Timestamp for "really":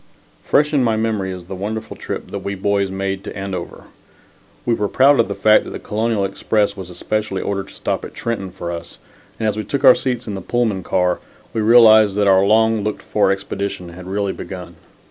14.07-14.33